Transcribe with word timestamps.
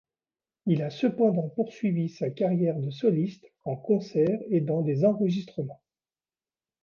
Il 0.65 0.81
a 0.81 0.89
cependant 0.89 1.49
poursuivi 1.49 2.09
sa 2.09 2.31
carrière 2.31 2.75
de 2.79 2.89
soliste 2.89 3.45
en 3.65 3.75
concert 3.75 4.39
et 4.49 4.59
dans 4.59 4.81
des 4.81 5.05
enregistrements. 5.05 5.83